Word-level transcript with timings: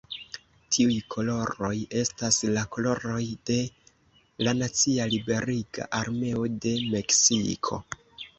Tiuj 0.75 0.93
koloroj 1.15 1.73
estas 2.03 2.39
la 2.55 2.63
koloroj 2.77 3.19
de 3.51 3.59
la 4.47 4.55
nacia 4.63 5.07
liberiga 5.13 5.87
armeo 6.01 6.49
de 6.67 6.75
Meksiko. 6.97 7.81